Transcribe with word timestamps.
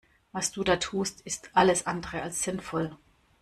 Was 0.31 0.51
du 0.51 0.63
da 0.63 0.77
tust 0.77 1.21
ist 1.25 1.51
alles 1.53 1.85
andere 1.85 2.23
als 2.23 2.41
sinnvoll. 2.41 2.97